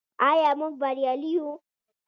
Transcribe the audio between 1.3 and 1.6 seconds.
یو؟